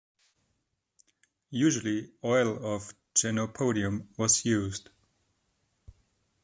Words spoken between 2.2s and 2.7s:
oil